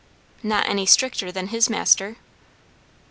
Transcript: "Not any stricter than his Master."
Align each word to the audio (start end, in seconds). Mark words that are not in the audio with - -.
"Not 0.41 0.67
any 0.67 0.87
stricter 0.87 1.31
than 1.31 1.49
his 1.49 1.69
Master." 1.69 2.15